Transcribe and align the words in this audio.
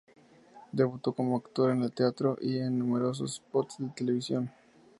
Debutó 0.71 1.13
como 1.13 1.37
actor 1.37 1.69
en 1.69 1.83
el 1.83 1.91
teatro, 1.91 2.35
y 2.41 2.57
en 2.57 2.79
numerosos 2.79 3.35
spots 3.35 3.75
de 3.77 3.89
televisión. 3.89 4.51